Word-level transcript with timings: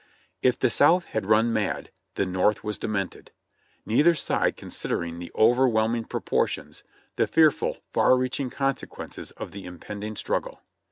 'If 0.49 0.57
the 0.57 0.71
South 0.71 1.05
had 1.05 1.27
run 1.27 1.53
mad, 1.53 1.91
the 2.15 2.25
North 2.25 2.63
was 2.63 2.79
demented; 2.79 3.29
neither 3.85 4.15
side 4.15 4.57
considering 4.57 5.19
the 5.19 5.31
overwhelming 5.35 6.05
proportions, 6.05 6.83
the 7.17 7.27
fearful, 7.27 7.77
far 7.93 8.17
reaching 8.17 8.49
consequences 8.49 9.29
of 9.29 9.51
the 9.51 9.63
impending 9.65 10.15
struggle. 10.15 10.63